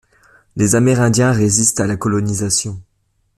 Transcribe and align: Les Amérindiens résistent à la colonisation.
Les 0.55 0.73
Amérindiens 0.73 1.31
résistent 1.31 1.79
à 1.79 1.85
la 1.85 1.95
colonisation. 1.95 2.81